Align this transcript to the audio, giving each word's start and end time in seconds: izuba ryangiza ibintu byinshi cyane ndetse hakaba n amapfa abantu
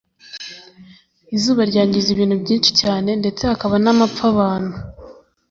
izuba 1.35 1.61
ryangiza 1.69 2.07
ibintu 2.11 2.35
byinshi 2.43 2.69
cyane 2.81 3.09
ndetse 3.21 3.41
hakaba 3.51 3.75
n 3.83 3.87
amapfa 3.93 4.23
abantu 4.33 4.75